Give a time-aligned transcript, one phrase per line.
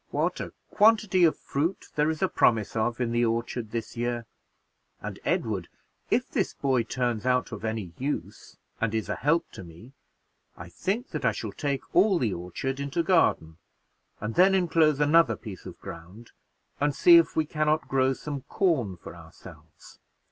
[0.09, 4.25] What a quantity of fruit there is a promise of in the orchard this year!
[4.99, 5.67] And Edward,
[6.09, 9.93] if this boy turns out of any use, and is a help to me,
[10.57, 13.59] I think that I shall take all the orchard into garden,
[14.19, 16.31] and then inclose another piece of ground,
[16.79, 19.99] and see if we can not grow some corn for ourselves.